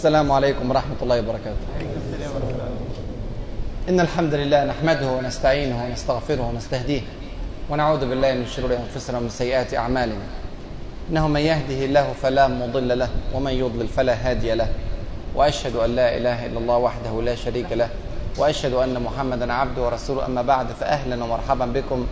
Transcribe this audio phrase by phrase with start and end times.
[0.00, 1.66] السلام عليكم ورحمة الله وبركاته.
[3.88, 7.00] إن الحمد لله نحمده ونستعينه ونستغفره ونستهديه
[7.70, 10.24] ونعوذ بالله من شرور أنفسنا ومن سيئات أعمالنا.
[11.10, 14.68] إنه من يهده الله فلا مضل له ومن يضلل فلا هادي له.
[15.34, 17.88] وأشهد أن لا إله إلا الله وحده لا شريك له.
[18.38, 20.26] وأشهد أن محمدا عبده ورسوله.
[20.26, 22.06] أما بعد فأهلا ومرحبا بكم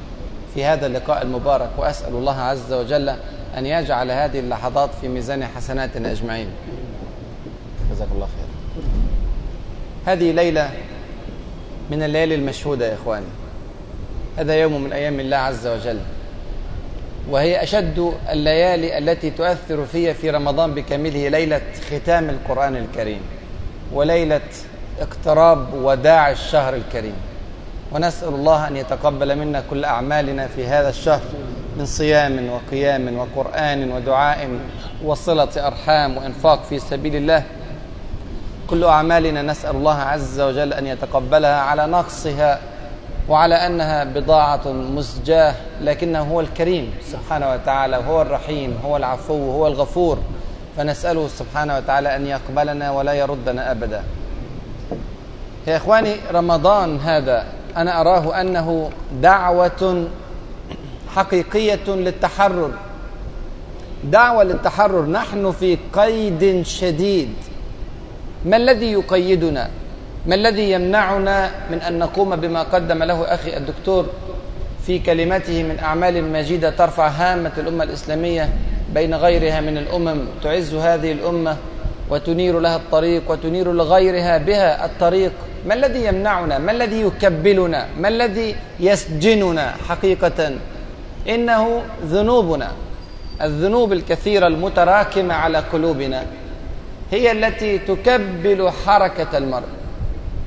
[0.54, 1.70] في هذا اللقاء المبارك.
[1.78, 3.08] وأسأل الله عز وجل
[3.58, 6.48] أن يجعل هذه اللحظات في ميزان حسناتنا أجمعين.
[7.98, 8.82] جزاك الله خير.
[10.06, 10.70] هذه ليلة
[11.90, 13.26] من الليالي المشهودة يا إخواني.
[14.38, 15.98] هذا يوم من أيام الله عز وجل.
[17.30, 23.20] وهي أشد الليالي التي تؤثر فيها في رمضان بكامله ليلة ختام القرآن الكريم
[23.92, 24.40] وليلة
[25.00, 27.16] اقتراب وداع الشهر الكريم.
[27.92, 31.22] ونسأل الله أن يتقبل منا كل أعمالنا في هذا الشهر
[31.78, 34.48] من صيام وقيام وقرآن ودعاء
[35.04, 37.44] وصلة أرحام وإنفاق في سبيل الله.
[38.70, 42.60] كل أعمالنا نسأل الله عز وجل أن يتقبلها على نقصها
[43.28, 50.18] وعلى أنها بضاعة مزجاة لكنه هو الكريم سبحانه وتعالى هو الرحيم هو العفو هو الغفور.
[50.76, 54.02] فنسأله سبحانه وتعالى أن يقبلنا ولا يردنا أبدا.
[55.66, 57.44] يا إخواني رمضان هذا
[57.76, 58.90] أنا أراه أنه
[59.22, 60.08] دعوة
[61.14, 62.70] حقيقية للتحرر.
[64.04, 65.06] دعوة للتحرر.
[65.06, 67.34] نحن في قيد شديد.
[68.44, 69.70] ما الذي يقيدنا؟
[70.26, 74.06] ما الذي يمنعنا من أن نقوم بما قدم له أخي الدكتور
[74.86, 78.48] في كلمته من أعمال مجيدة ترفع هامة الأمة الإسلامية
[78.94, 81.56] بين غيرها من الأمم تعز هذه الأمة
[82.10, 85.32] وتنير لها الطريق وتنير لغيرها بها الطريق.
[85.66, 90.52] ما الذي يمنعنا؟ ما الذي يكبلنا؟ ما الذي يسجننا حقيقة؟
[91.28, 92.68] إنه ذنوبنا
[93.42, 96.26] الذنوب الكثيرة المتراكمة على قلوبنا.
[97.10, 99.68] هي التي تكبل حركة المرء.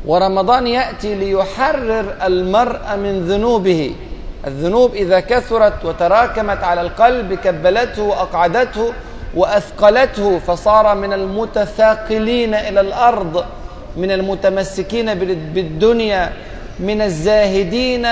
[0.06, 3.96] ورمضان يأتي ليحرر المرء من ذنوبه.
[4.48, 8.94] الذنوب إذا كثرت وتراكمت على القلب كبلته وأقعدته
[9.36, 13.46] وأثقلته فصار من المتثاقلين إلى الأرض
[13.98, 15.14] من المتمسكين
[15.54, 16.34] بالدنيا
[16.80, 18.08] من الزاهدين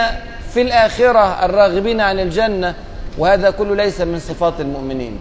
[0.54, 2.76] في الآخرة الراغبين عن الجنة.
[3.18, 5.20] وهذا كله ليس من صفات المؤمنين.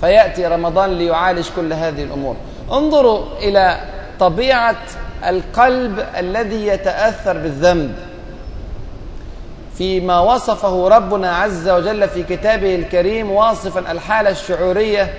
[0.00, 2.36] فيأتي رمضان ليعالج كل هذه الأمور.
[2.72, 3.80] انظروا إلى
[4.20, 4.76] طبيعة
[5.28, 7.96] القلب الذي يتأثر بالذنب.
[9.78, 15.14] فيما وصفه ربنا عز وجل في كتابه الكريم واصفا الحالة الشعورية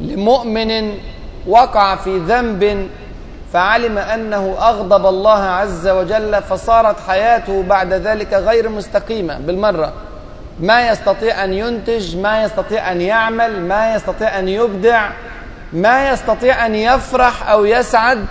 [0.00, 0.98] لمؤمن
[1.46, 2.88] وقع في ذنب
[3.52, 9.92] فعلم أنه أغضب الله عز وجل فصارت حياته بعد ذلك غير مستقيمة بالمرة.
[10.60, 15.08] ما يستطيع أن ينتج ما يستطيع أن يعمل ما يستطيع أن يبدع
[15.72, 18.26] ما يستطيع أن يفرح أو يسعد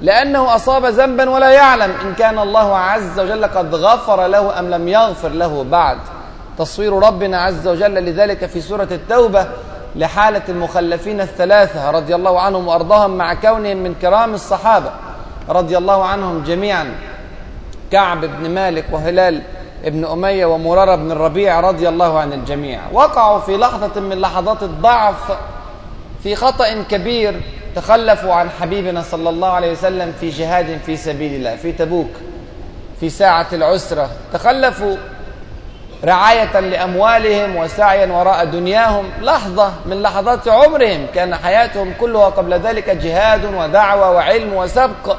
[0.00, 4.88] لأنه أصاب ذنبا ولا يعلم إن كان الله عز وجل قد غفر له أم لم
[4.88, 5.98] يغفر له بعد.
[6.58, 9.46] تصوير ربنا عز وجل لذلك في سورة التوبة
[9.96, 14.90] لحالة المخلفين الثلاثة رضي الله عنهم وأرضاهم مع كونهم من كرام الصحابة
[15.48, 16.94] رضي الله عنهم جميعا.
[17.92, 19.42] كعب بن مالك وهلال
[19.84, 22.80] ابن أمية ومرارة بن الربيع رضي الله عن الجميع.
[22.92, 25.38] وقعوا في لحظة من لحظات الضعف
[26.22, 27.40] في خطأ كبير
[27.76, 32.10] تخلفوا عن حبيبنا صلى الله عليه وسلم في جهاد في سبيل الله في تبوك
[33.00, 34.10] في ساعة العسرة.
[34.32, 34.96] تخلفوا
[36.04, 39.04] رعاية لأموالهم وسعيا وراء دنياهم.
[39.20, 45.16] لحظة من لحظات عمرهم كان حياتهم كلها قبل ذلك جهاد ودعوة وعلم وسبق.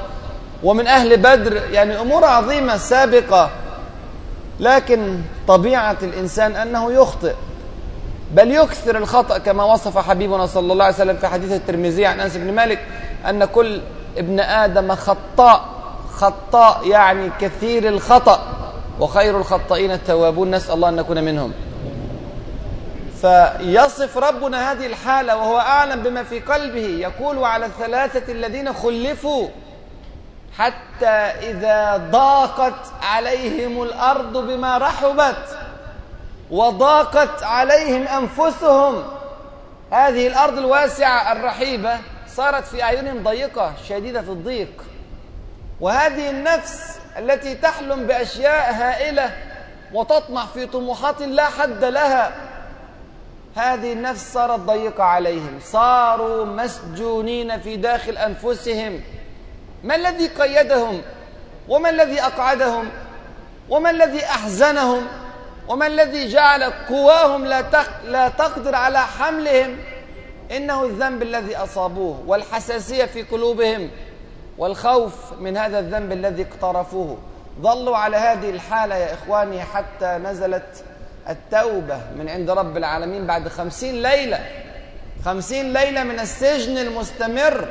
[0.64, 3.50] ومن أهل بدر يعني أمور عظيمة سابقة
[4.60, 7.34] لكن طبيعة الإنسان أنه يخطئ.
[8.32, 12.38] بل يكثر الخطأ كما وصف حبيبنا صلى الله عليه وسلم في حديث الترمذي عن أنس
[12.38, 12.80] بن مالك
[13.30, 13.82] أن كل
[14.18, 15.66] ابن آدم خطاء.
[16.12, 18.40] خطاء يعني كثير الخطأ.
[19.00, 20.52] وخير الخطائين التوابون.
[20.52, 21.52] نسأل الله أن نكون منهم.
[23.22, 26.88] فيصف ربنا هذه الحالة وهو أعلم بما في قلبه.
[26.88, 29.48] يقول على الثلاثة الذين خلفوا
[30.57, 31.07] حتى
[31.50, 35.57] إذا ضاقت عليهم الأرض بما رحبت
[36.52, 39.04] وضاقت عليهم أنفسهم.
[39.92, 41.98] هذه الأرض الواسعة الرحيبة
[42.28, 44.84] صارت في أعينهم ضيقة شديدة الضيق.
[45.81, 49.31] وهذه النفس التي تحلم بأشياء هائلة
[49.94, 52.31] وتطمح في طموحات لا حد لها
[53.56, 55.60] هذه النفس صارت ضيقة عليهم.
[55.63, 59.01] صاروا مسجونين في داخل أنفسهم.
[59.86, 61.02] ما الذي قيدهم؟
[61.70, 62.90] وما الذي أقعدهم؟
[63.70, 65.08] وما الذي أحزنهم؟
[65.68, 67.64] وما الذي جعل قواهم لا
[68.06, 69.78] لا تقدر على حملهم؟
[70.52, 73.90] إنه الذنب الذي أصابوه والحساسية في قلوبهم
[74.58, 77.18] والخوف من هذا الذنب الذي اقترفوه.
[77.62, 80.84] ظلوا على هذه الحالة يا إخواني حتى نزلت
[81.30, 84.40] التوبة من عند رب العالمين بعد خمسين ليلة.
[85.26, 87.68] خمسين ليلة من السجن المستمر.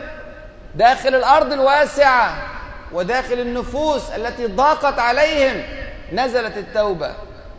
[0.75, 2.37] داخل الأرض الواسعة
[2.93, 5.63] وداخل النفوس التي ضاقت عليهم
[6.13, 7.11] نزلت التوبة.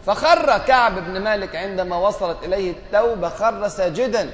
[0.06, 4.29] فخر كعب بن مالك عندما وصلت إليه التوبة خر ساجدا.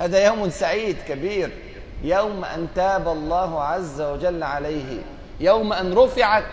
[0.00, 1.50] هذا يوم سعيد كبير
[2.02, 5.02] يوم أن تاب الله عز وجل عليه
[5.40, 6.44] يوم أن رفعت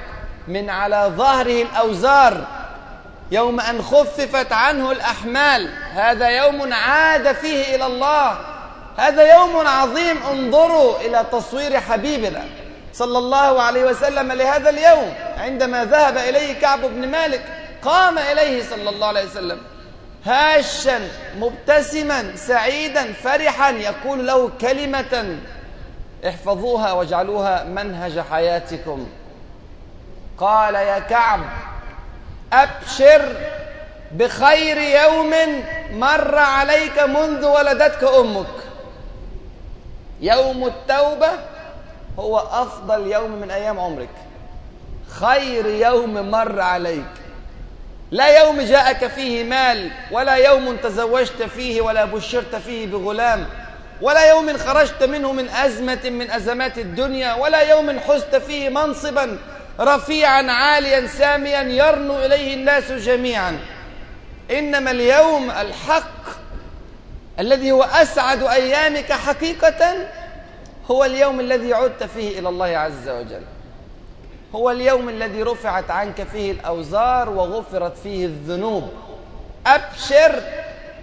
[0.47, 2.47] من على ظهره الأوزار
[3.31, 5.69] يوم أن خففت عنه الأحمال.
[5.93, 8.37] هذا يوم عاد فيه إلى الله.
[8.97, 12.43] هذا يوم عظيم انظروا إلى تصوير حبيبنا
[12.93, 15.13] صلى الله عليه وسلم لهذا اليوم.
[15.37, 17.41] عندما ذهب إليه كعب بن مالك
[17.83, 19.61] قام إليه صلى الله عليه وسلم
[20.25, 20.99] هاشا
[21.37, 25.37] مبتسما سعيدا فرحا يقول له كلمة
[26.27, 29.07] احفظوها واجعلوها منهج حياتكم.
[30.37, 31.39] قال يا كعب
[32.53, 33.35] أبشر
[34.11, 35.33] بخير يوم
[35.91, 38.45] مر عليك منذ ولدتك أمك.
[40.21, 41.31] يوم التوبة
[42.19, 44.09] هو أفضل يوم من أيام عمرك.
[45.09, 47.05] خير يوم مر عليك.
[48.11, 53.45] لا يوم جاءك فيه مال ولا يوم تزوجت فيه ولا بشرت فيه بغلام
[54.01, 59.37] ولا يوم خرجت منه من أزمة من أزمات الدنيا ولا يوم حزت فيه منصبا
[59.79, 63.59] رفيعا عاليا ساميا يرنو إليه الناس جميعا.
[64.51, 66.40] إنما اليوم الحق
[67.39, 69.95] الذي هو أسعد أيامك حقيقة
[70.91, 73.43] هو اليوم الذي عدت فيه إلى الله عز وجل.
[74.55, 78.89] هو اليوم الذي رفعت عنك فيه الأوزار وغفرت فيه الذنوب.
[79.67, 80.41] أبشر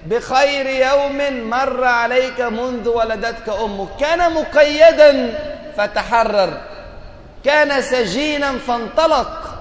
[0.06, 3.88] بخير يوم مر عليك منذ ولدتك أمك.
[4.00, 5.38] كان مقيدا
[5.76, 6.60] فتحرر.
[7.44, 9.60] كان سجينا فانطلق.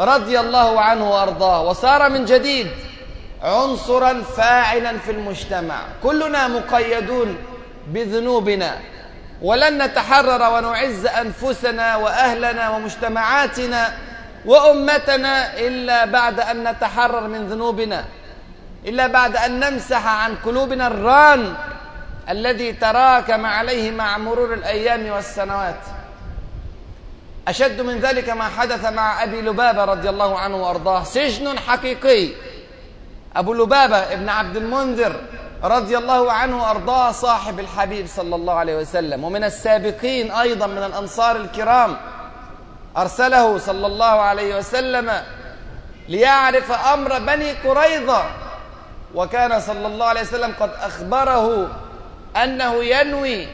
[0.00, 1.62] رضي الله عنه وأرضاه.
[1.62, 2.66] وصار من جديد.
[3.42, 5.80] عنصرا فاعلا في المجتمع.
[6.02, 7.36] كلنا مقيدون
[7.86, 8.78] بذنوبنا.
[9.42, 13.94] ولن نتحرر ونعز أنفسنا وأهلنا ومجتمعاتنا
[14.44, 18.04] وأمتنا إلا بعد أن نتحرر من ذنوبنا.
[18.86, 21.54] إلا بعد أن نمسح عن قلوبنا الران
[22.28, 25.80] الذي تراكم عليه مع مرور الأيام والسنوات.
[27.48, 31.04] أشد من ذلك ما حدث مع أبي لبابة رضي الله عنه وأرضاه.
[31.04, 32.51] سجن حقيقي.
[33.36, 35.16] أبو لبابة ابن عبد المنذر
[35.64, 39.24] رضي الله عنه وأرضاه صاحب الحبيب صلى الله عليه وسلم.
[39.24, 41.96] ومن السابقين أيضا من الأنصار الكرام
[42.96, 45.12] أرسله صلى الله عليه وسلم
[46.08, 48.24] ليعرف أمر بني قريظة.
[49.14, 51.68] وكان صلى الله عليه وسلم قد أخبره
[52.36, 53.48] أنه ينوي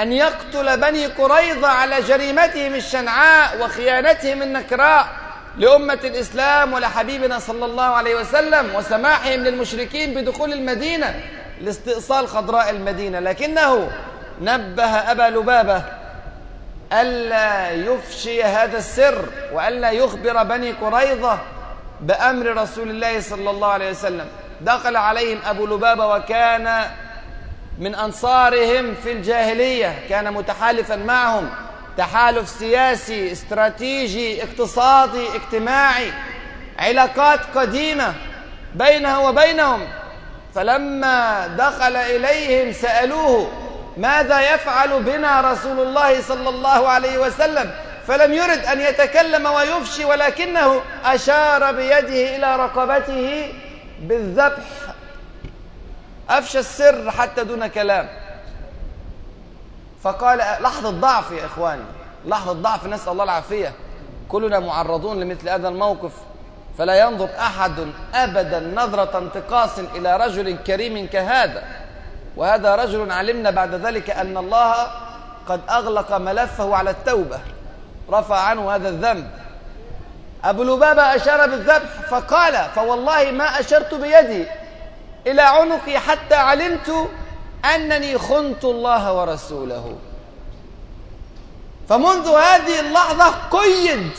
[0.00, 5.08] أن يقتل بني قريظة على جريمتهم الشنعاء وخيانتهم النكراء.
[5.56, 11.20] لأمة الإسلام ولحبيبنا صلى الله عليه وسلم وسماحهم للمشركين بدخول المدينة
[11.60, 13.20] لاستئصال خضراء المدينة.
[13.20, 13.90] لكنه
[14.40, 15.82] نبه أبا لبابة
[16.92, 21.38] ألا يفشي هذا السر وألا يخبر بني قريظة
[22.00, 24.26] بأمر رسول الله صلى الله عليه وسلم.
[24.60, 26.82] دخل عليهم أبو لبابة وكان
[27.78, 31.50] من أنصارهم في الجاهلية كان متحالفا معهم.
[31.98, 36.12] تحالف سياسي استراتيجي اقتصادي اجتماعي
[36.78, 38.14] علاقات قديمة
[38.74, 39.88] بينه وبينهم.
[40.54, 43.50] فلما دخل إليهم سألوه
[43.96, 47.70] ماذا يفعل بنا رسول الله صلى الله عليه وسلم؟
[48.06, 53.52] فلم يرد أن يتكلم ويفشي ولكنه أشار بيده إلى رقبته
[54.00, 54.64] بالذبح.
[56.30, 58.08] أفشى السر حتى دون كلام.
[60.02, 61.82] فقال لحظة ضعف يا إخواني.
[62.24, 63.72] لحظة ضعف نسأل الله العافية.
[64.28, 66.12] كلنا معرضون لمثل هذا الموقف.
[66.78, 71.62] فلا ينظر أحد أبدا نظرة انتقاص إلى رجل كريم كهذا.
[72.36, 74.74] وهذا رجل علمنا بعد ذلك أن الله
[75.48, 77.40] قد أغلق ملفه على التوبة.
[78.10, 79.30] رفع عنه هذا الذنب.
[80.44, 84.46] أبو لبابة أشار بالذبح فقال فوالله ما أشرت بيدي
[85.26, 86.92] إلى عنقي حتى علمت
[87.74, 89.96] أنني خنت الله ورسوله.
[91.88, 94.10] فمنذ هذه اللحظة قيد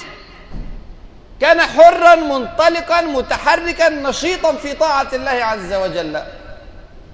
[1.42, 6.24] كان حرا منطلقا متحركا نشيطا في طاعة الله عز وجل.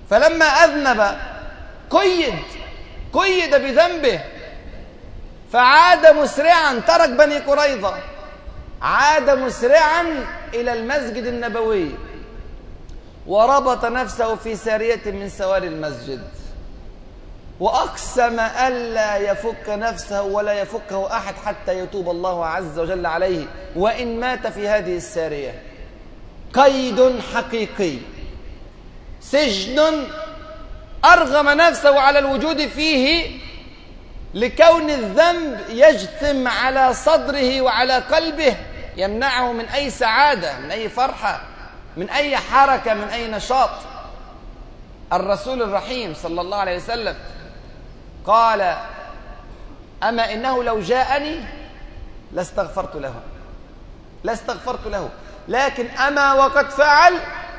[0.09, 1.17] فلما أذنب
[1.89, 2.39] قيد
[3.13, 4.19] قيد بذنبه.
[5.53, 7.95] فعاد مسرعا ترك بني قريظة.
[8.81, 11.91] عاد مسرعا إلى المسجد النبوي.
[13.27, 16.23] وربط نفسه في سارية من سوار المسجد.
[17.59, 23.45] وأقسم ألا يفك نفسه ولا يفكه أحد حتى يتوب الله عز وجل عليه.
[23.75, 25.61] وإن مات في هذه السارية.
[26.53, 27.97] قيد حقيقي.
[29.21, 30.07] سجن
[31.05, 33.39] أرغم نفسه على الوجود فيه
[34.33, 38.55] لكون الذنب يجثم على صدره وعلى قلبه
[38.97, 41.41] يمنعه من أي سعادة من أي فرحة
[41.97, 43.69] من أي حركة من أي نشاط.
[45.13, 47.15] الرسول الرحيم صلى الله عليه وسلم
[48.27, 48.75] قال
[50.03, 51.35] أما إنه لو جاءني
[52.31, 53.13] لاستغفرت له
[54.23, 55.09] لاستغفرت له.
[55.47, 57.13] لكن أما وقد فعل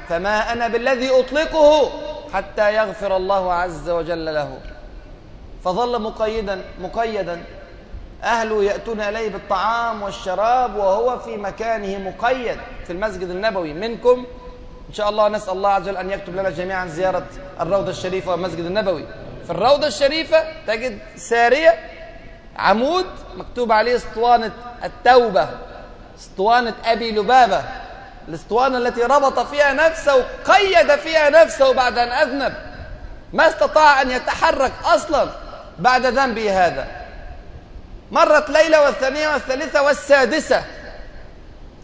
[0.08, 1.90] فما أنا بالذي أطلقه
[2.32, 4.58] حتى يغفر الله عز وجل له.
[5.64, 7.44] فظل مقيدا مقيدا
[8.22, 13.72] أهله يأتون إليه بالطعام والشراب وهو في مكانه مقيد في المسجد النبوي.
[13.72, 14.26] منكم
[14.88, 17.26] إن شاء الله نسأل الله عز وجل أن يكتب لنا جميعا زيارة
[17.60, 19.06] الروضة الشريفة والمسجد النبوي.
[19.46, 21.78] في الروضة الشريفة تجد سارية
[22.56, 24.52] عمود مكتوب عليه اسطوانة
[24.84, 25.48] التوبة
[26.18, 27.62] اسطوانة أبي لبابة.
[28.28, 32.54] الاسطوانة التي ربط فيها نفسه قيد فيها نفسه بعد أن أذنب.
[33.32, 35.28] ما استطاع أن يتحرك أصلا
[35.78, 36.86] بعد ذنبه هذا.
[38.10, 40.64] مرت ليلة والثانية والثالثة والسادسة.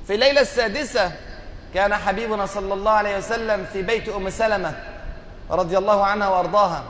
[0.06, 1.12] في الليلة السادسة
[1.74, 4.72] كان حبيبنا صلى الله عليه وسلم في بيت أم سلمة
[5.50, 6.84] رضي الله عنها وأرضاها.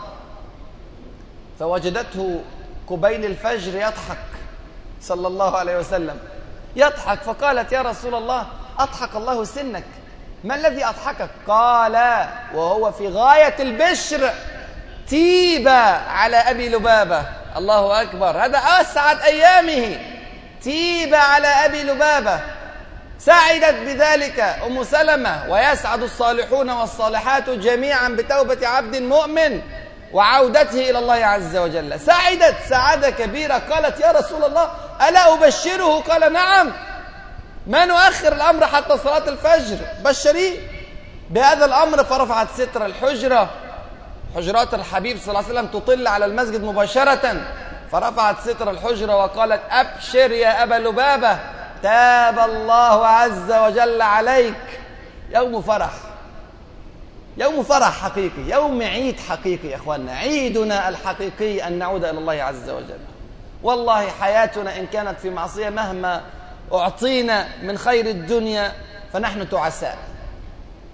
[1.63, 2.41] فوجدته
[2.89, 4.19] قبيل الفجر يضحك
[5.03, 6.19] صلى الله عليه وسلم.
[6.77, 8.47] يضحك فقالت يا رسول الله
[8.79, 9.85] أضحك الله سنك.
[10.45, 14.31] ما الذي أضحكك؟ قال وهو في غاية البشر
[15.09, 15.69] تيب
[16.09, 17.23] على أبي لبابة.
[17.57, 18.45] الله أكبر.
[18.45, 19.99] هذا أسعد أيامه.
[20.63, 22.41] تيب على أبي لبابة.
[23.19, 29.63] سعدت بذلك أم سلمة ويسعد الصالحون والصالحات جميعا بتوبة عبد مؤمن.
[30.13, 32.01] وعودته إلى الله عز وجل.
[32.01, 33.63] سعدت سعادة كبيرة.
[33.71, 34.71] قالت يا رسول الله
[35.09, 36.73] ألا أبشره؟ قال نعم.
[37.67, 39.77] ما نؤخر الأمر حتى صلاة الفجر.
[40.05, 40.59] بشريه
[41.31, 43.51] بهذا الأمر فرفعت ستر الحجرة.
[44.37, 47.37] حجرات الحبيب صلى الله عليه وسلم تطل على المسجد مباشرة.
[47.93, 51.39] فرفعت ستر الحجرة وقالت أبشر يا أبا لبابة
[51.83, 54.81] تاب الله عز وجل عليك.
[55.31, 55.91] يوم فرح.
[57.37, 60.13] يوم فرح حقيقي يوم عيد حقيقي يا أخواننا.
[60.13, 62.99] عيدنا الحقيقي أن نعود إلى الله عز وجل.
[63.63, 66.23] والله حياتنا إن كانت في معصية مهما
[66.73, 68.73] أعطينا من خير الدنيا
[69.13, 69.99] فنحن تعساء.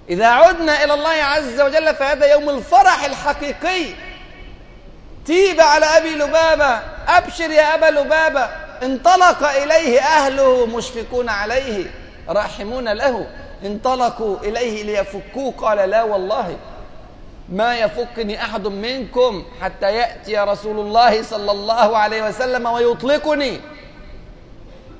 [0.09, 3.85] إذا عدنا إلى الله عز وجل فهذا يوم الفرح الحقيقي.
[5.27, 8.49] تيب على أبي لبابة أبشر يا أبا لبابة.
[8.83, 11.87] انطلق إليه أهله مشفقون عليه
[12.29, 13.27] راحمون له.
[13.65, 15.53] انطلقوا إليه ليفكوه.
[15.53, 16.57] قال لا والله
[17.49, 23.61] ما يفكني أحد منكم حتى يأتي رسول الله صلى الله عليه وسلم ويطلقني.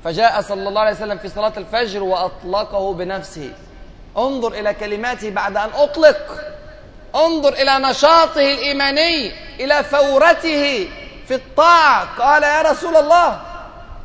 [0.03, 3.51] فجاء صلى الله عليه وسلم في صلاة الفجر وأطلقه بنفسه.
[4.17, 6.17] انظر إلى كلماته بعد أن أطلق.
[7.15, 10.89] انظر إلى نشاطه الإيماني إلى فورته
[11.27, 12.07] في الطاعة.
[12.19, 13.41] قال يا رسول الله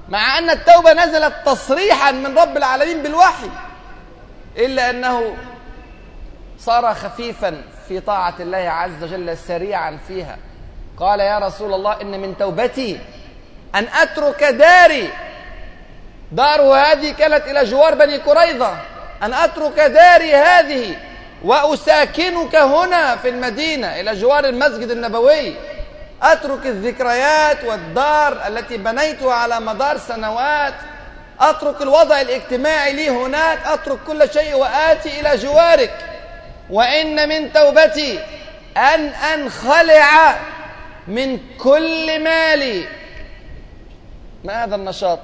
[0.09, 3.49] مع أن التوبة نزلت تصريحا من رب العالمين بالوحي
[4.57, 5.37] إلا أنه
[6.59, 10.37] صار خفيفا في طاعة الله عز وجل سريعا فيها.
[10.97, 13.01] قال يا رسول الله إن من توبتي
[13.75, 15.11] أن أترك داري.
[16.33, 18.77] داره هذه كانت إلى جوار بني قريظة.
[19.23, 20.97] أن أترك داري هذه
[21.45, 25.55] وأساكنك هنا في المدينة إلى جوار المسجد النبوي.
[26.23, 30.75] أترك الذكريات والدار التي بنيتها على مدار سنوات.
[31.41, 35.95] أترك الوضع الاجتماعي لي هناك أترك كل شيء وآتي إلى جوارك.
[36.71, 38.19] وإن من توبتي
[38.77, 40.39] أن أنخلع
[41.09, 42.89] من كل مالي.
[44.45, 45.21] ما هذا النشاط؟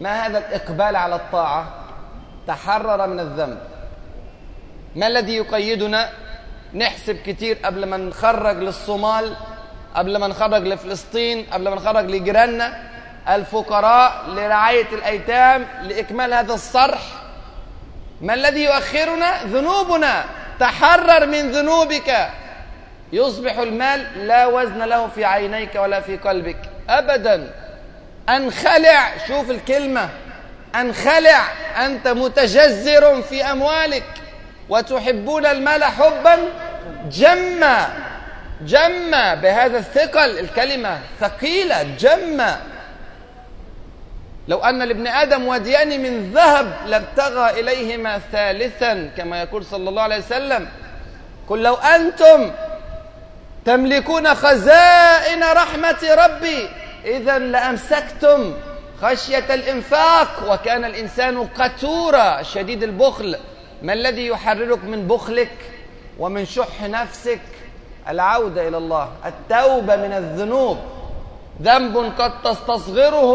[0.00, 1.74] ما هذا الإقبال على الطاعة؟
[2.46, 3.58] تحرر من الذنب.
[4.96, 6.10] ما الذي يقيدنا؟
[6.74, 9.36] نحسب كتير قبل ما نخرج للصومال
[9.94, 12.91] قبل ما نخرج لفلسطين قبل ما نخرج لجيراننا.
[13.28, 17.00] الفقراء لرعاية الأيتام لإكمال هذا الصرح.
[18.20, 20.24] ما الذي يؤخرنا؟ ذنوبنا.
[20.60, 22.28] تحرر من ذنوبك.
[23.12, 26.56] يصبح المال لا وزن له في عينيك ولا في قلبك.
[26.88, 27.54] أبدا.
[28.28, 29.12] أنخلع.
[29.28, 30.08] شوف الكلمة.
[30.74, 31.44] أنخلع.
[31.86, 34.04] أنت متجزر في أموالك.
[34.68, 36.38] وتحبون المال حبا
[37.10, 37.88] جما.
[38.62, 39.34] جما.
[39.34, 40.38] بهذا الثقل.
[40.38, 41.82] الكلمة ثقيلة.
[41.82, 42.71] جما.
[44.48, 50.18] لو أن لابن آدم وديان من ذهب لابتغى إليهما ثالثا كما يقول صلى الله عليه
[50.18, 50.68] وسلم.
[51.48, 52.50] قل لو أنتم
[53.64, 56.68] تملكون خزائن رحمة ربي
[57.04, 58.54] إذا لأمسكتم
[59.02, 63.36] خشية الإنفاق وكان الإنسان قتورا شديد البخل.
[63.82, 65.56] ما الذي يحررك من بخلك
[66.18, 67.40] ومن شح نفسك؟
[68.08, 70.78] العودة إلى الله التوبة من الذنوب.
[71.62, 73.32] ذنب قد تستصغره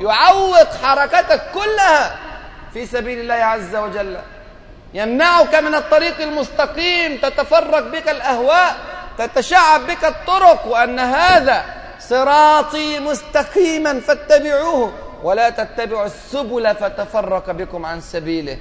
[0.00, 2.16] يعوق حركتك كلها
[2.72, 4.18] في سبيل الله عز وجل.
[4.94, 8.76] يمنعك من الطريق المستقيم تتفرق بك الأهواء
[9.18, 11.64] تتشعب بك الطرق وأن هذا
[12.00, 18.58] صراطي مستقيما فاتبعوه ولا تتبعوا السبل فتفرق بكم عن سبيله.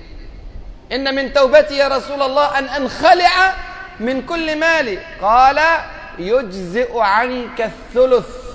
[0.92, 3.54] إن من توبتي يا رسول الله أن أنخلع
[4.00, 5.60] من كل مالي قال
[6.20, 8.51] يجزئ عنك الثلث.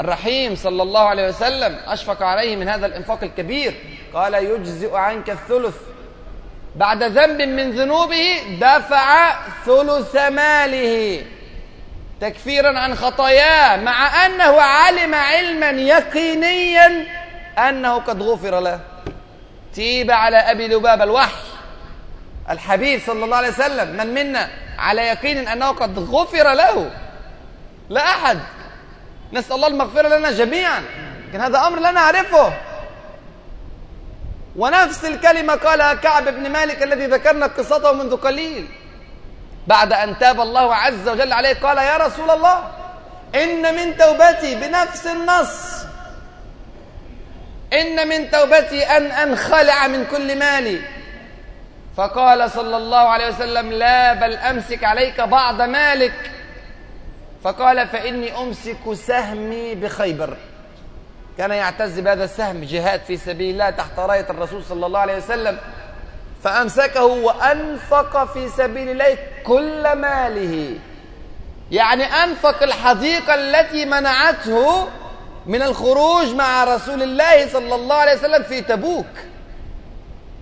[0.00, 3.74] الرحيم صلى الله عليه وسلم أشفق عليه من هذا الإنفاق الكبير.
[4.14, 5.74] قال يجزئ عنك الثلث
[6.76, 9.32] بعد ذنب من ذنوبه دفع
[9.66, 11.22] ثلث ماله.
[12.20, 17.06] تكفيرا عن خطاياه مع أنه علم علما يقينيا
[17.58, 18.80] أنه قد غفر له.
[19.74, 21.42] تيب على أبي لباب الوحي
[22.50, 26.90] الحبيب صلى الله عليه وسلم من منا على يقين أنه قد غفر له؟
[27.88, 28.38] لا أحد.
[29.32, 30.82] نسأل الله المغفرة لنا جميعا.
[31.28, 32.52] لكن هذا أمر لا نعرفه.
[34.56, 38.68] ونفس الكلمة قالها كعب بن مالك الذي ذكرنا قصته منذ قليل.
[39.66, 42.70] بعد أن تاب الله عز وجل عليه قال يا رسول الله
[43.34, 45.84] إن من توبتي بنفس النص.
[47.72, 50.80] إن من توبتي أن أنخلع من كل مالي.
[51.96, 56.30] فقال صلى الله عليه وسلم لا بل أمسك عليك بعض مالك.
[57.44, 60.36] فقال فإني أمسك سهمي بخيبر.
[61.38, 65.58] كان يعتز بهذا السهم جهاد في سبيل الله تحت راية الرسول صلى الله عليه وسلم.
[66.44, 70.78] فأمسكه وأنفق في سبيل الله كل ماله.
[71.70, 74.88] يعني أنفق الحديقة التي منعته
[75.46, 79.06] من الخروج مع رسول الله صلى الله عليه وسلم في تبوك.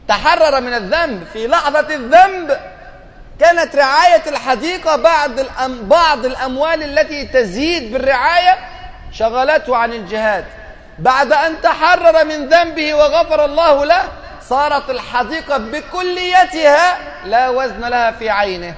[0.08, 2.58] تحرر من الذنب في لحظة الذنب.
[3.40, 5.30] كانت رعاية الحديقة بعض
[5.80, 8.58] بعض الأموال التي تزيد بالرعاية
[9.12, 10.44] شغلته عن الجهاد.
[10.98, 14.02] بعد أن تحرر من ذنبه وغفر الله له
[14.42, 18.74] صارت الحديقة بكليتها لا وزن لها في عينه.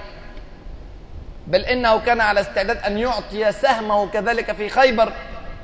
[1.46, 5.12] بل إنه كان على استعداد أن يعطي سهمه كذلك في خيبر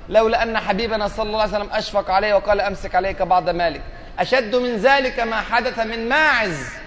[0.08, 3.82] لولا أن حبيبنا صلى الله عليه وسلم أشفق عليه وقال أمسك عليك بعض مالك.
[4.18, 6.85] أشد من ذلك ما حدث من ماعز.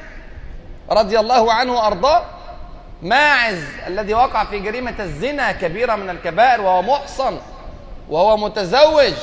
[0.92, 2.26] رضي الله عنه وأرضاه
[3.02, 7.40] ماعز الذي وقع في جريمة الزنا كبيرة من الكبائر وهو محصن
[8.10, 9.14] وهو متزوج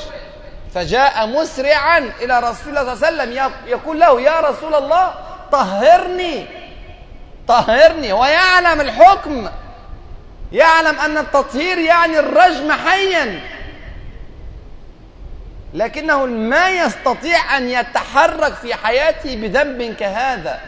[0.73, 5.13] فجاء مسرعا إلى رسول الله صلى الله عليه وسلم يقول له يا رسول الله
[5.51, 6.45] طهرني
[7.47, 9.49] طهرني ويعلم الحكم
[10.51, 13.41] يعلم أن التطهير يعني الرجم حيا.
[15.73, 20.59] لكنه ما يستطيع أن يتحرك في حياته بذنب كهذا.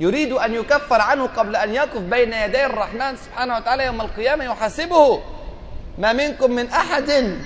[0.00, 5.22] يريد أن يكفر عنه قبل أن يقف بين يدي الرحمن سبحانه وتعالى يوم القيامة يحاسبه.
[5.98, 7.36] ما منكم من أحد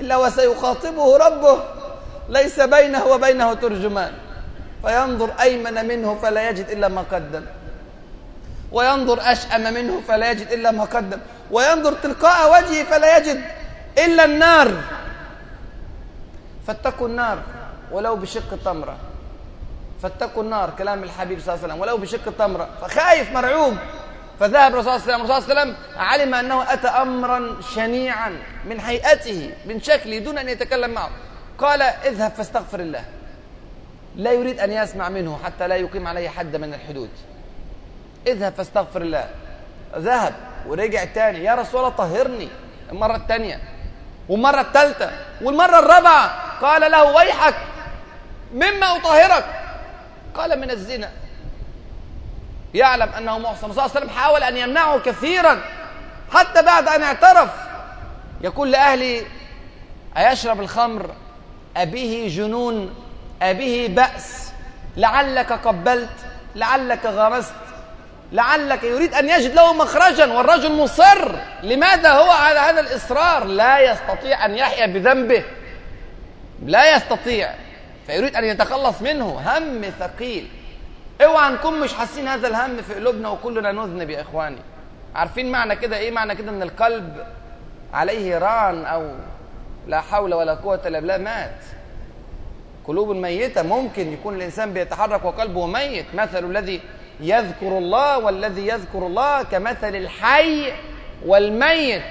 [0.00, 1.64] إلا وسيخاطبه ربه.
[2.28, 4.12] ليس بينه وبينه ترجمان.
[4.84, 7.44] فينظر أيمن منه فلا يجد إلا ما قدم
[8.72, 11.18] وينظر أشأم منه فلا يجد إلا ما قدم
[11.50, 13.44] وينظر تلقاء وجهه فلا يجد
[13.98, 14.72] إلا النار.
[16.66, 17.38] فاتقوا النار
[17.92, 18.96] ولو بشق تمرة.
[20.02, 21.80] فاتقوا النار كلام الحبيب صلى الله عليه وسلم.
[21.80, 23.76] ولو بشق تمرة فخايف مرعوب.
[24.40, 30.18] فذهب الرسول صلى الله عليه وسلم علم أنه أتى أمرا شنيعا من هيئته من شكله
[30.18, 31.10] دون أن يتكلم معه.
[31.58, 33.04] قال اذهب فاستغفر الله.
[34.16, 37.10] لا يريد أن يسمع منه حتى لا يقيم عليه حد من الحدود.
[38.26, 39.28] اذهب فاستغفر الله.
[39.96, 40.34] ذهب
[40.66, 41.44] ورجع تاني.
[41.44, 42.48] يا رسول الله طهرني.
[42.92, 43.60] المرة الثانية
[44.28, 45.10] والمرة الثالثة
[45.42, 46.30] والمرة الرابعة.
[46.60, 47.56] قال له ويحك
[48.54, 49.61] مما أطهرك.
[50.34, 51.10] قال من الزنا.
[52.74, 55.60] يعلم أنه محصن صلى الله عليه وسلم حاول أن يمنعه كثيرا.
[56.32, 57.50] حتى بعد أن اعترف.
[58.40, 59.26] يقول لأهلي
[60.16, 61.10] أيشرب الخمر؟
[61.76, 62.94] أبيه جنون
[63.42, 64.52] أبيه بأس.
[64.96, 66.16] لعلك قبلت
[66.54, 67.54] لعلك غمست
[68.32, 70.32] لعلك يريد أن يجد له مخرجا.
[70.32, 71.34] والرجل مصر.
[71.62, 75.44] لماذا هو على هذا الإصرار؟ لا يستطيع أن يحيا بذنبه.
[76.66, 77.54] لا يستطيع.
[78.06, 79.40] فيريد أن يتخلص منه.
[79.46, 80.48] هم ثقيل.
[81.24, 84.58] اوعى نكون مش حاسين هذا الهم في قلوبنا وكلنا نذنب يا إخواني.
[85.14, 87.26] عارفين معنى كده إيه؟ معنى كده أن القلب
[87.94, 89.10] عليه ران أو
[89.88, 91.58] لا حول ولا قوة إلا بالله مات.
[92.86, 96.06] قلوب ميتة ممكن يكون الإنسان بيتحرك وقلبه ميت.
[96.14, 96.80] مثل الذي
[97.20, 100.72] يذكر الله والذي يذكر الله كمثل الحي
[101.26, 102.02] والميت.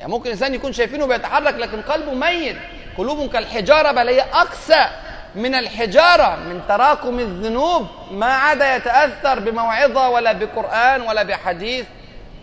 [0.00, 2.56] يعني ممكن الإنسان يكون شايفينه بيتحرك لكن قلبه ميت.
[2.98, 4.86] قلوب كالحجارة بل هي أقسى
[5.34, 7.86] من الحجارة من تراكم الذنوب.
[8.10, 11.86] ما عدا يتأثر بموعظة ولا بقرآن ولا بحديث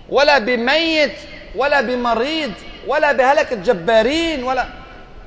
[0.10, 1.16] ولا بميت
[1.56, 2.52] ولا بمريض
[2.88, 4.66] ولا بهلكة جبارين ولا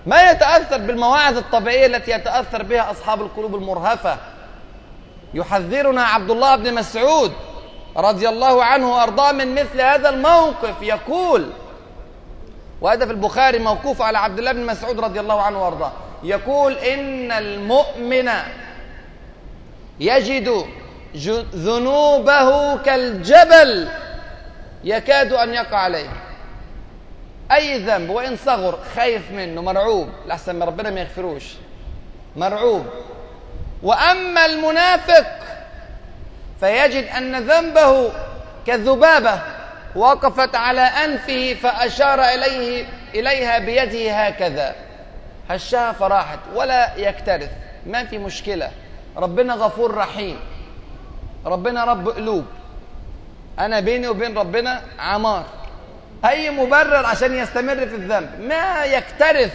[0.06, 4.16] ما يتأثر بالمواعظ الطبيعية التي يتأثر بها أصحاب القلوب المرهفة.
[5.34, 7.32] يحذرنا عبد الله بن مسعود
[7.96, 10.82] رضي الله عنه وأرضاه من مثل هذا الموقف.
[10.82, 11.50] يقول
[12.80, 15.92] وهذا في البخاري موقوف على عبد الله بن مسعود رضي الله عنه وأرضاه.
[16.22, 18.30] يقول إن المؤمن
[20.00, 20.64] يجد
[21.54, 23.88] ذنوبه كالجبل
[24.84, 26.08] يكاد أن يقع عليه.
[27.52, 30.08] أي ذنب؟ وإن صغر خايف منه مرعوب.
[30.26, 31.44] لحسن من ربنا ما يغفروش.
[32.36, 32.86] مرعوب.
[33.82, 35.26] وأما المنافق
[36.60, 38.10] فيجد أن ذنبه
[38.66, 39.40] كالذبابة
[39.94, 44.74] وقفت على أنفه فأشار إليه إليها بيده هكذا.
[45.50, 47.50] هشها فراحت ولا يكترث
[47.86, 48.70] ما في مشكلة.
[49.16, 50.40] ربنا غفور رحيم.
[51.46, 52.44] ربنا رب قلوب.
[53.58, 55.44] أنا بيني وبين ربنا عمار.
[56.24, 59.52] أي مبرر عشان يستمر في الذنب؟ ما يكترث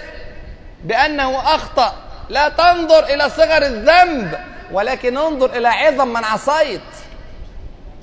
[0.84, 1.94] بأنه أخطأ.
[2.30, 4.40] لا تنظر إلى صغر الذنب
[4.72, 6.82] ولكن انظر إلى عظم من عصيت.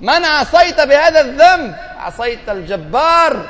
[0.00, 3.48] من عصيت بهذا الذنب؟ عصيت الجبار.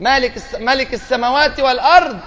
[0.00, 2.18] مالك ملك السماوات والأرض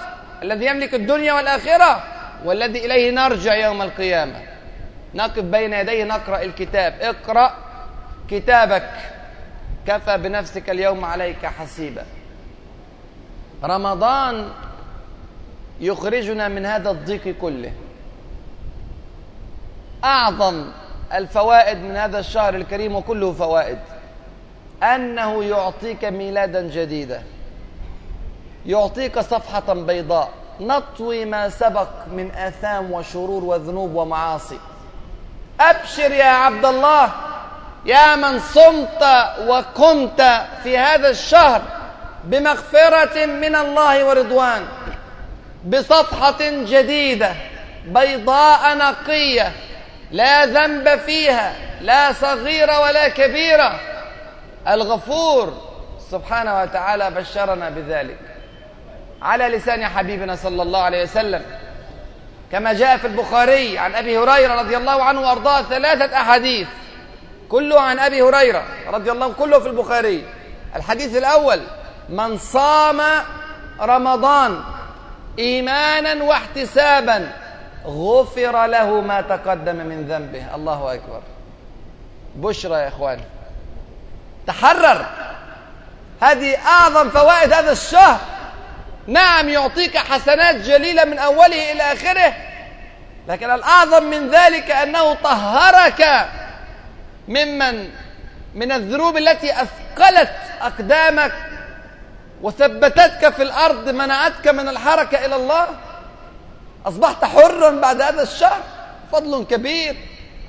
[0.43, 2.03] الذي يملك الدنيا والآخرة
[2.45, 4.41] والذي إليه نرجع يوم القيامة.
[5.15, 6.93] نقف بين يديه نقرأ الكتاب.
[7.01, 7.55] اقرأ
[8.29, 8.89] كتابك.
[9.87, 12.05] كفى بنفسك اليوم عليك حسيبا.
[13.63, 14.49] رمضان
[15.79, 17.71] يخرجنا من هذا الضيق كله.
[20.03, 20.71] أعظم
[21.13, 23.79] الفوائد من هذا الشهر الكريم وكله فوائد.
[24.83, 27.23] أنه يعطيك ميلادا جديدا.
[28.65, 30.29] يعطيك صفحة بيضاء.
[30.59, 34.59] نطوي ما سبق من آثام وشرور وذنوب ومعاصي.
[35.59, 37.11] أبشر يا عبد الله
[37.85, 39.03] يا من صمت
[39.47, 40.21] وقمت
[40.63, 41.61] في هذا الشهر
[42.23, 44.65] بمغفرة من الله ورضوان
[45.65, 47.33] بصفحة جديدة
[47.85, 49.51] بيضاء نقية
[50.11, 53.79] لا ذنب فيها لا صغيرة ولا كبيرة.
[54.67, 55.53] الغفور
[56.11, 58.17] سبحانه وتعالى بشرنا بذلك.
[59.21, 61.41] على لسان حبيبنا صلى الله عليه وسلم.
[62.51, 66.67] كما جاء في البخاري عن أبي هريرة رضي الله عنه وأرضاه ثلاثة أحاديث.
[67.49, 70.25] كله عن أبي هريرة رضي الله عنه كله في البخاري.
[70.75, 71.61] الحديث الأول
[72.09, 73.01] من صام
[73.81, 74.63] رمضان
[75.39, 77.31] إيمانا واحتسابا
[77.85, 80.55] غفر له ما تقدم من ذنبه.
[80.55, 81.21] الله أكبر.
[82.35, 83.19] بشرى يا إخوان.
[84.47, 85.05] تحرر.
[86.21, 88.19] هذه أعظم فوائد هذا الشهر.
[89.07, 92.33] نعم يعطيك حسنات جليلة من أوله إلى آخره
[93.27, 96.27] لكن الأعظم من ذلك أنه طهرك
[97.27, 97.89] ممن
[98.55, 101.31] من الذنوب التي أثقلت أقدامك
[102.41, 105.67] وثبتتك في الأرض منعتك من الحركة إلى الله.
[106.85, 108.61] أصبحت حرا بعد هذا الشهر.
[109.11, 109.95] فضل كبير.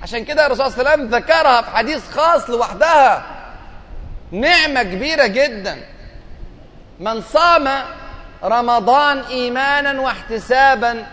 [0.02, 3.22] عشان كده الرسول صلى الله عليه وسلم ذكرها في حديث خاص لوحدها.
[4.32, 5.78] نعمة كبيرة جدا.
[7.00, 7.68] من صام
[8.44, 11.06] رمضان إيمانا واحتسابا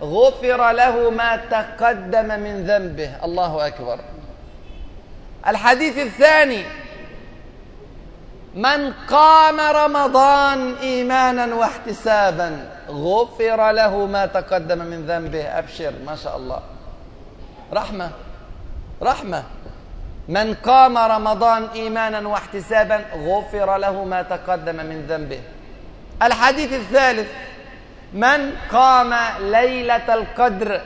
[0.00, 3.24] غفر له ما تقدم من ذنبه.
[3.24, 3.98] الله أكبر.
[5.46, 6.64] الحديث الثاني
[8.56, 15.42] من قام رمضان إيمانا واحتسابا غفر له ما تقدم من ذنبه.
[15.58, 16.60] أبشر ما شاء الله.
[17.72, 18.10] رحمة
[19.02, 19.42] رحمة.
[20.28, 25.40] من قام رمضان إيمانا واحتسابا غفر له ما تقدم من ذنبه.
[26.22, 27.28] الحديث الثالث
[28.14, 30.80] من قام ليلة القدر.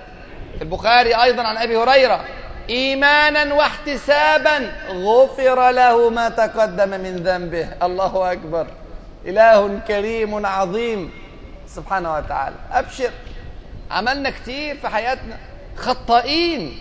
[0.60, 2.24] البخاري أيضا عن أبي هريرة
[2.70, 7.68] إيمانا واحتسابا غفر له ما تقدم من ذنبه.
[7.82, 8.66] الله أكبر.
[9.26, 11.12] إله كريم عظيم.
[11.76, 12.56] سبحانه وتعالى.
[12.72, 13.10] أبشر.
[13.90, 15.36] عملنا كتير في حياتنا.
[15.76, 16.78] خطائين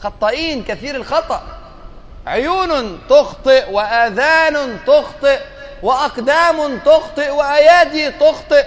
[0.00, 1.42] خطائين كثير الخطأ.
[2.26, 5.40] عيون تخطئ وآذان تخطئ
[5.82, 8.66] وأقدام تخطئ وأيادي تخطئ.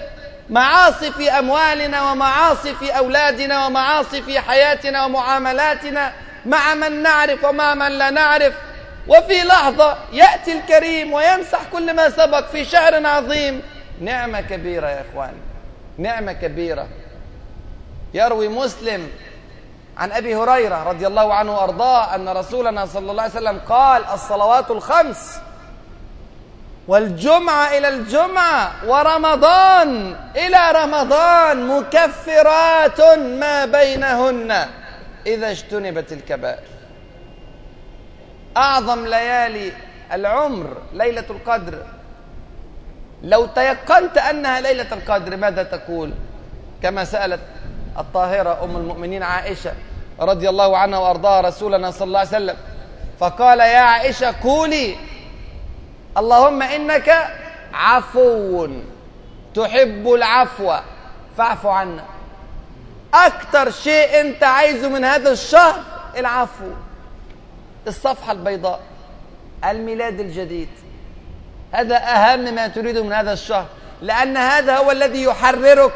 [0.49, 6.13] معاصي في أموالنا ومعاصي في أولادنا ومعاصي في حياتنا ومعاملاتنا.
[6.47, 8.53] مع من نعرف ومع من لا نعرف.
[9.07, 13.61] وفي لحظة يأتي الكريم ويمسح كل ما سبق في شهر عظيم.
[14.01, 15.33] نعمة كبيرة يا إخوان
[15.97, 16.87] نعمة كبيرة.
[18.13, 19.09] يروي مسلم
[19.97, 24.71] عن أبي هريرة رضي الله عنه وأرضاه أن رسولنا صلى الله عليه وسلم قال الصلوات
[24.71, 25.39] الخمس
[26.87, 34.67] والجمعة إلى الجمعة ورمضان إلى رمضان مكفرات ما بينهن.
[35.27, 36.63] إذا اجتنبت الكبائر.
[38.57, 39.71] أعظم ليالي
[40.11, 41.83] العمر ليلة القدر.
[43.23, 46.11] لو تيقنت أنها ليلة القدر ماذا تقول؟
[46.83, 47.39] كما سألت
[47.97, 49.73] الطاهرة أم المؤمنين عائشة
[50.19, 52.57] رضي الله عنها وأرضاها رسولنا صلى الله عليه وسلم.
[53.19, 54.95] فقال يا عائشة قولي.
[56.17, 57.27] اللهم إنك
[57.73, 58.67] عفو
[59.55, 60.75] تحب العفو
[61.37, 62.03] فاعف عنا.
[63.13, 65.83] أكتر شيء أنت عايزه من هذا الشهر
[66.17, 66.71] العفو.
[67.87, 68.79] الصفحة البيضاء
[69.65, 70.69] الميلاد الجديد.
[71.71, 73.67] هذا أهم ما تريده من هذا الشهر
[74.01, 75.93] لأن هذا هو الذي يحررك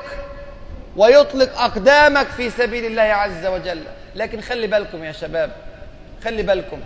[0.96, 3.84] ويطلق أقدامك في سبيل الله عز وجل.
[4.16, 5.52] لكن خلي بالكم يا شباب
[6.24, 6.80] خلي بالكم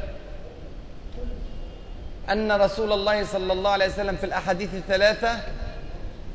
[2.30, 5.40] أن رسول الله صلى الله عليه وسلم في الأحاديث الثلاثة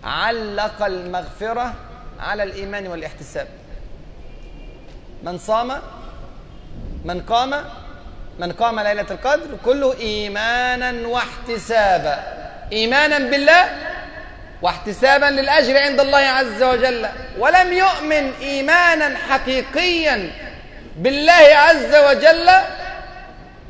[0.04, 1.74] علق المغفرة
[2.20, 3.48] على الإيمان والإحتساب.
[5.22, 5.72] من صام
[7.04, 7.64] من قام
[8.38, 12.18] من قام ليلة القدر كله إيمانا واحتسابا.
[12.72, 13.68] إيمانا بالله
[14.62, 17.08] واحتسابا للأجر عند الله عز وجل.
[17.38, 20.32] ولم يؤمن إيمانا حقيقيا
[20.96, 22.50] بالله عز وجل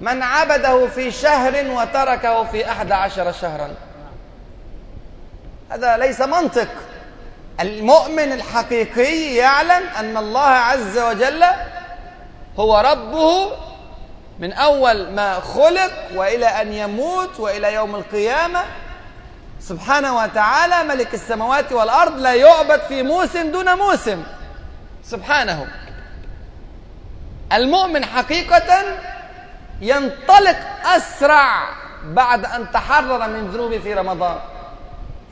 [0.01, 3.75] من عبده في شهر وتركه في أحد عشر شهرا.
[5.71, 6.69] هذا ليس منطق.
[7.61, 11.44] المؤمن الحقيقي يعلم أن الله عز وجل
[12.59, 13.53] هو ربه
[14.38, 18.64] من أول ما خلق وإلى أن يموت وإلى يوم القيامة.
[19.61, 24.23] سبحانه وتعالى ملك السماوات والأرض لا يعبد في موسم دون موسم.
[25.05, 25.66] سبحانه.
[27.53, 28.85] المؤمن حقيقة
[29.81, 31.68] ينطلق أسرع
[32.05, 34.38] بعد أن تحرر من ذنوبه في رمضان.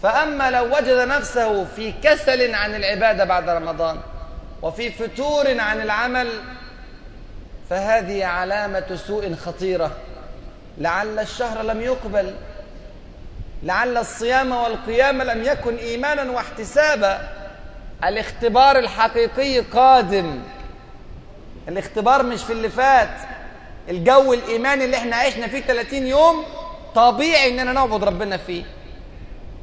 [0.02, 4.00] فأما لو وجد نفسه في كسل عن العبادة بعد رمضان
[4.62, 6.28] وفي فتور عن العمل
[7.70, 9.90] فهذه علامة سوء خطيرة.
[10.78, 12.34] لعل الشهر لم يقبل.
[13.62, 17.28] لعل الصيام والقيام لم يكن إيمانا واحتسابا.
[18.04, 20.42] الاختبار الحقيقي قادم.
[21.68, 23.16] الاختبار مش في اللي فات.
[23.88, 26.44] الجو الإيماني اللي إحنا عشنا فيه 30 يوم
[26.94, 28.64] طبيعي إننا نعبد ربنا فيه.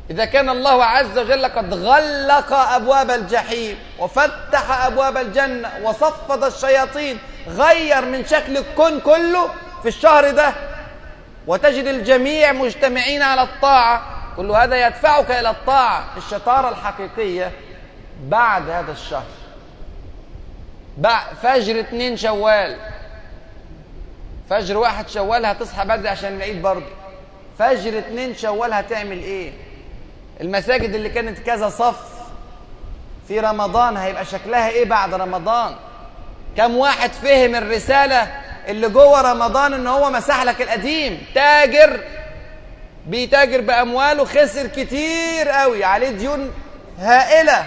[0.09, 8.05] إذا كان الله عز وجل قد غلق أبواب الجحيم وفتح أبواب الجنة وصفد الشياطين غير
[8.05, 9.49] من شكل الكون كله
[9.81, 10.53] في الشهر ده.
[11.47, 14.01] وتجد الجميع مجتمعين على الطاعة.
[14.37, 17.51] كل هذا يدفعك إلى الطاعة الشطارة الحقيقية
[18.23, 19.25] بعد هذا الشهر.
[21.43, 22.77] فجر اتنين شوال.
[24.49, 26.91] فجر واحد شوال هتصحى بدري عشان العيد برضه.
[27.59, 29.51] فجر اتنين شوال هتعمل إيه؟
[30.41, 31.99] المساجد اللي كانت كذا صف
[33.27, 35.75] في رمضان هيبقى شكلها إيه بعد رمضان؟
[36.57, 38.27] كم واحد فهم الرسالة
[38.67, 41.25] اللي جوه رمضان إن هو مسح لك القديم.
[41.35, 41.99] تاجر
[43.07, 46.51] بيتاجر بأمواله خسر كتير قوي عليه ديون
[46.99, 47.65] هائلة.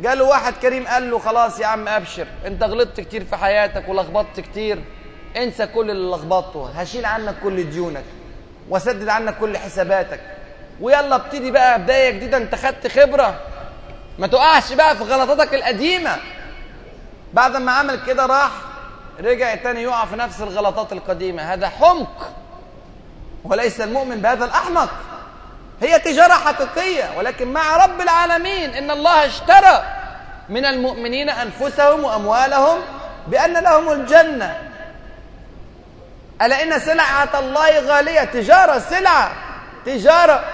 [0.00, 4.40] جاله واحد كريم قال له خلاص يا عم أبشر أنت غلطت كتير في حياتك ولخبطت
[4.40, 4.78] كتير.
[5.36, 8.04] انسى كل اللي لخبطته هشيل عنك كل ديونك
[8.68, 10.20] واسدد عنك كل حساباتك.
[10.80, 13.40] ويلا ابتدي بقى بداية جديدة انت خدت خبرة.
[14.18, 16.16] ما تقعش بقى في غلطاتك القديمة.
[17.32, 18.50] بعد ما عمل كده راح
[19.20, 21.42] رجع تاني يقع في نفس الغلطات القديمة.
[21.52, 22.30] هذا حمق.
[23.44, 24.90] وليس المؤمن بهذا الأحمق.
[25.82, 27.18] هي تجارة حقيقية.
[27.18, 29.82] ولكن مع رب العالمين إن الله اشترى
[30.48, 32.78] من المؤمنين أنفسهم وأموالهم
[33.26, 34.58] بأن لهم الجنة.
[36.42, 39.32] ألا إن سلعة الله غالية؟ تجارة سلعة.
[39.86, 40.44] تجارة.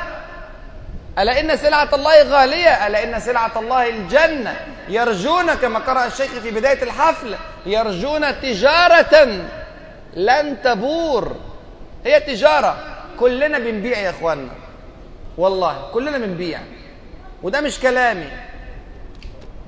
[1.19, 4.57] ألا إن سلعة الله غالية؟ ألا إن سلعة الله الجنة؟
[4.89, 7.35] يرجون كما قرأ الشيخ في بداية الحفل
[7.67, 9.29] يرجون تجارة
[10.17, 11.37] لن تبور.
[12.05, 12.77] هي تجارة.
[13.21, 14.49] كلنا بنبيع يا أخوانا
[15.39, 16.61] والله كلنا بنبيع.
[17.43, 18.29] وده مش كلامي.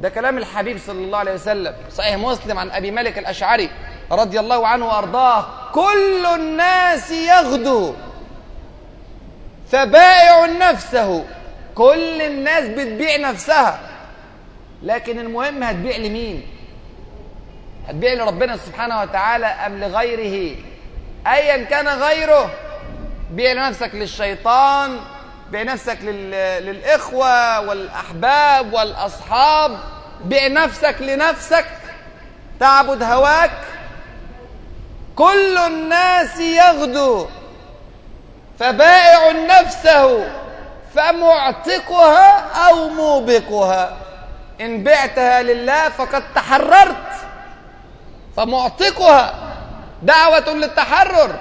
[0.00, 1.74] ده كلام الحبيب صلى الله عليه وسلم.
[1.96, 3.70] صحيح مسلم عن أبي مالك الأشعري
[4.12, 5.46] رضي الله عنه وأرضاه.
[5.72, 7.94] كل الناس يغدو.
[9.72, 11.24] فبائع نفسه.
[11.74, 13.80] كل الناس بتبيع نفسها.
[14.82, 16.46] لكن المهم هتبيع لمين؟
[17.88, 20.56] هتبيع لربنا سبحانه وتعالى أم لغيره؟
[21.26, 22.50] أيا كان غيره.
[23.30, 25.00] بيع نفسك للشيطان
[25.50, 26.30] بيع نفسك لل...
[26.66, 29.78] للإخوة والأحباب والأصحاب.
[30.24, 31.66] بيع نفسك لنفسك.
[32.60, 33.58] تعبد هواك.
[35.16, 37.26] كل الناس يغدو.
[38.62, 40.30] فبائع نفسه
[40.94, 43.96] فمعتقها أو موبقها.
[44.60, 47.06] إن بعتها لله فقد تحررت
[48.36, 49.34] فمعتقها
[50.02, 51.40] دعوة للتحرر.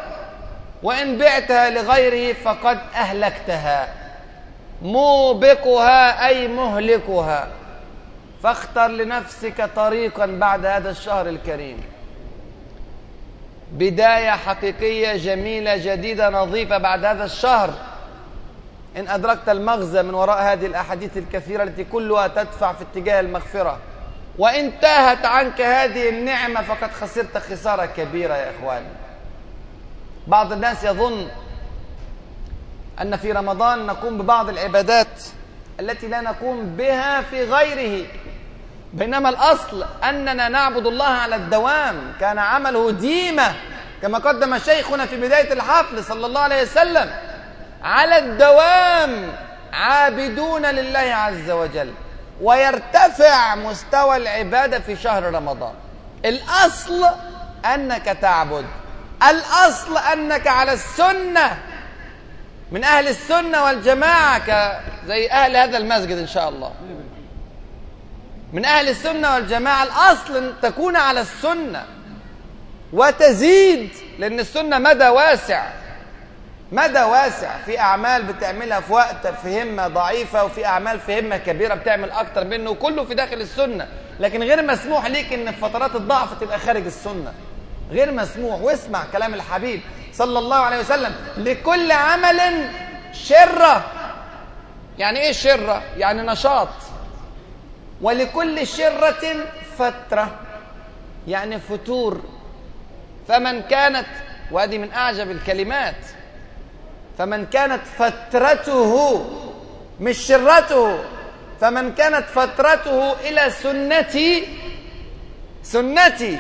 [0.83, 3.87] وإن بعتها لغيره فقد أهلكتها
[4.81, 7.47] موبقها أي مهلكها.
[8.43, 11.90] فاختر لنفسك طريقا بعد هذا الشهر الكريم.
[13.71, 17.73] بداية حقيقية جميلة جديدة نظيفة بعد هذا الشهر.
[18.97, 23.79] إن أدركت المغزى من وراء هذه الأحاديث الكثيرة التي كلها تدفع في اتجاه المغفرة.
[24.37, 28.87] وإن تاهت عنك هذه النعمة فقد خسرت خسارة كبيرة يا إخواني
[30.27, 31.27] بعض الناس يظن
[33.01, 35.23] أن في رمضان نقوم ببعض العبادات
[35.79, 38.07] التي لا نقوم بها في غيره.
[38.93, 43.53] بينما الأصل أننا نعبد الله على الدوام كان عمله ديمة
[44.01, 47.11] كما قدم شيخنا في بداية الحفل صلى الله عليه وسلم
[47.83, 49.31] على الدوام
[49.73, 51.93] عابدون لله عز وجل
[52.41, 55.73] ويرتفع مستوى العبادة في شهر رمضان.
[56.25, 57.05] الأصل
[57.73, 58.65] أنك تعبد
[59.29, 61.57] الأصل أنك على السنة
[62.71, 66.71] من أهل السنة والجماعة زي أهل هذا المسجد إن شاء الله.
[68.53, 71.85] من أهل السنة والجماعة الأصل أن تكون على السنة
[72.93, 75.67] وتزيد لأن السنة مدى واسع.
[76.71, 77.57] مدى واسع.
[77.65, 82.43] في أعمال بتعملها في وقت في همة ضعيفة وفي أعمال في همة كبيرة بتعمل أكتر
[82.43, 83.87] منه وكله في داخل السنة.
[84.19, 87.33] لكن غير مسموح ليك إن في فترات الضعف تبقى خارج السنة.
[87.91, 88.61] غير مسموح.
[88.61, 89.81] واسمع كلام الحبيب
[90.13, 91.15] صلى الله عليه وسلم.
[91.37, 92.69] لكل عمل
[93.13, 93.85] شرة.
[94.97, 96.69] يعني إيه شرة؟ يعني نشاط.
[98.01, 99.45] ولكل شرة
[99.77, 100.39] فترة
[101.27, 102.21] يعني فتور.
[103.27, 104.07] فمن كانت
[104.51, 105.95] وهذه من أعجب الكلمات
[107.17, 109.25] فمن كانت فترته
[109.99, 110.99] مش شرته
[111.61, 114.47] فمن كانت فترته إلى سنتي
[115.63, 116.39] سنتي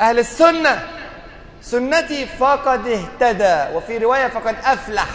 [0.00, 0.88] أهل السنة
[1.62, 3.76] سنتي فقد اهتدى.
[3.76, 5.08] وفي رواية فقد أفلح.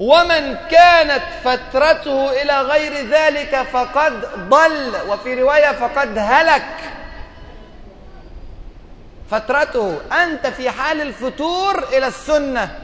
[0.00, 6.66] ومن كانت فترته إلى غير ذلك فقد ضل وفي رواية فقد هلك.
[9.30, 12.78] فترته أنت في حال الفتور إلى السنة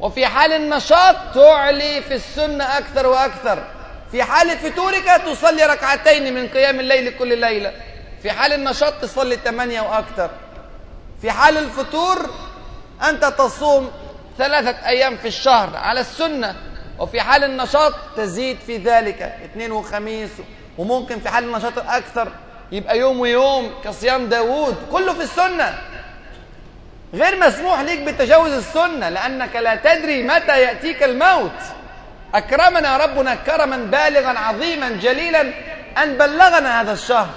[0.00, 3.64] وفي حال النشاط تعلي في السنة أكثر وأكثر.
[4.12, 7.72] في حال فتورك تصلي ركعتين من قيام الليل كل ليلة.
[8.22, 10.30] في حال النشاط تصلي ثمانية وأكثر.
[11.22, 12.30] في حال الفطور
[13.08, 13.90] أنت تصوم
[14.38, 16.54] ثلاثة أيام في الشهر على السنة
[16.98, 20.30] وفي حال النشاط تزيد في ذلك اثنين وخميس
[20.78, 22.28] وممكن في حال النشاط الأكثر
[22.72, 25.78] يبقى يوم ويوم كصيام داوود كله في السنة.
[27.14, 31.50] غير مسموح ليك بتجاوز السنة لأنك لا تدري متى يأتيك الموت.
[32.34, 35.40] أكرمنا ربنا كرما بالغا عظيما جليلا
[36.02, 37.28] أن بلغنا هذا الشهر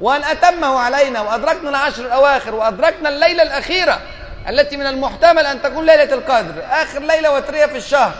[0.00, 4.00] وأن أتمه علينا وأدركنا العشر الأواخر وأدركنا الليلة الأخيرة.
[4.48, 8.12] التي من المحتمل أن تكون ليلة القدر آخر ليلة وترية في الشهر.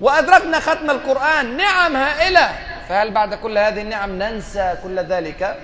[0.00, 2.52] وأدركنا ختم القرآن نعم هائلة.
[2.88, 5.56] فهل بعد كل هذه النعم ننسى كل ذلك؟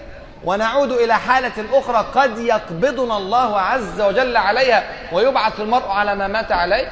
[0.45, 6.53] ونعود إلى حالة أخرى قد يقبضنا الله عز وجل عليها ويبعث المرء على ما مات
[6.53, 6.89] عليه.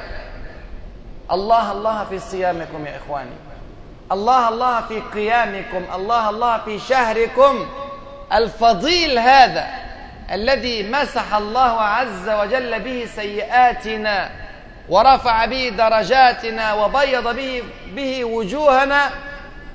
[1.31, 3.35] الله الله في صيامكم يا إخواني.
[4.11, 5.85] الله الله في قيامكم.
[5.95, 7.67] الله الله في شهركم.
[8.33, 9.86] الفضيل هذا.
[10.31, 14.29] الذي مسح الله عز وجل به سيئاتنا
[14.89, 17.63] ورفع به درجاتنا وبيض به,
[17.95, 19.09] به وجوهنا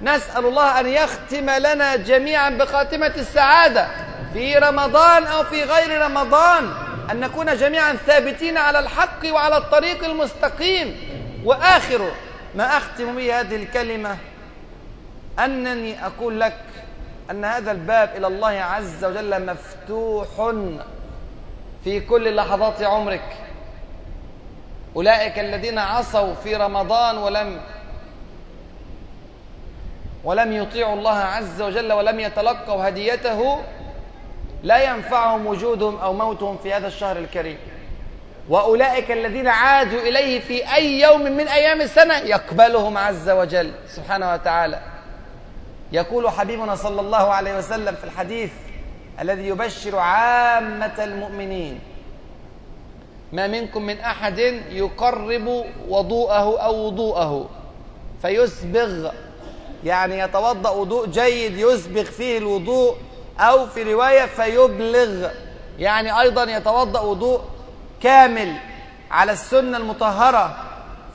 [0.02, 3.86] نسأل الله أن يختم لنا جميعا بخاتمة السعادة
[4.32, 6.72] في رمضان أو في غير رمضان
[7.10, 10.96] أن نكون جميعا ثابتين على الحق وعلى الطريق المستقيم.
[11.44, 12.10] وآخر
[12.54, 14.16] ما أختم به هذه الكلمة
[15.38, 16.56] أنني أقول لك
[17.32, 20.26] أن هذا الباب إلى الله عز وجل مفتوح
[21.84, 23.36] في كل لحظات عمرك.
[24.96, 27.60] أولئك الذين عصوا في رمضان ولم
[30.24, 33.58] ولم يطيعوا الله عز وجل ولم يتلقوا هديته
[34.62, 37.58] لا ينفعهم وجودهم أو موتهم في هذا الشهر الكريم.
[38.48, 44.91] وأولئك الذين عادوا إليه في أي يوم من أيام السنة يقبلهم عز وجل سبحانه وتعالى.
[45.92, 48.50] يقول حبيبنا صلى الله عليه وسلم في الحديث
[49.20, 51.80] الذي يبشر عامة المؤمنين
[53.32, 54.38] ما منكم من أحد
[54.70, 57.50] يقرب وضوءه أو وضوءه
[58.22, 59.10] فيسبغ
[59.84, 62.96] يعني يتوضأ وضوء جيد يسبغ فيه الوضوء
[63.38, 65.28] أو في رواية فيبلغ
[65.78, 67.40] يعني أيضا يتوضأ وضوء
[68.02, 68.56] كامل
[69.10, 70.56] على السنة المطهرة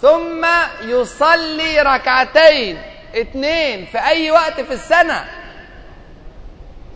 [0.01, 0.45] ثم
[0.82, 2.78] يصلي ركعتين.
[3.16, 5.26] اثنين في أي وقت في السنة.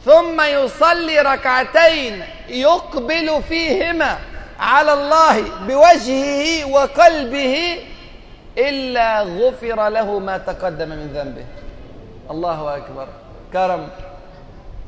[0.05, 4.17] ثم يصلي ركعتين يقبل فيهما
[4.59, 7.79] على الله بوجهه وقلبه
[8.57, 11.45] إلا غفر له ما تقدم من ذنبه.
[12.31, 13.07] الله أكبر.
[13.53, 13.89] كرم.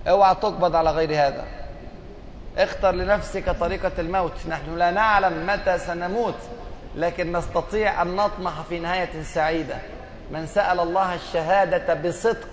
[0.08, 1.46] اوعى تقبض على غير هذا.
[2.58, 4.34] اختر لنفسك طريقة الموت.
[4.50, 6.38] نحن لا نعلم متى سنموت
[6.96, 9.78] لكن نستطيع أن نطمح في نهاية سعيدة.
[10.32, 12.48] من سأل الله الشهادة بصدق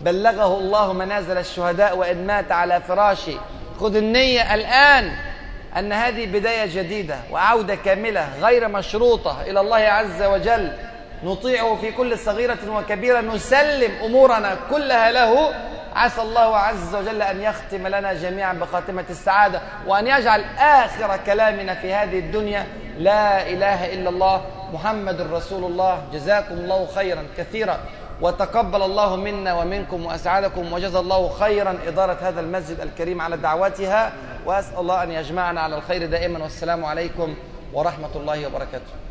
[0.00, 3.38] بلغه الله منازل الشهداء وإن مات على فراشه.
[3.80, 5.12] خذ النية الآن
[5.78, 10.72] أن هذه بداية جديدة وعودة كاملة غير مشروطة إلى الله عز وجل.
[11.24, 15.54] نطيعه في كل صغيرة وكبيرة نسلم أمورنا كلها له.
[15.94, 21.94] عسى الله عز وجل أن يختم لنا جميعا بخاتمة السعادة وأن يجعل آخر كلامنا في
[21.94, 22.66] هذه الدنيا
[22.98, 24.44] لا إله إلا الله.
[24.72, 27.78] محمد رسول الله جزاكم الله خيرا كثيرا.
[28.20, 34.12] وتقبل الله منا ومنكم وأسعدكم وجزا الله خيرا إدارة هذا المسجد الكريم على دعوتها
[34.46, 36.42] وأسأل الله أن يجمعنا على الخير دائما.
[36.42, 37.34] والسلام عليكم
[37.72, 39.05] ورحمة الله وبركاته.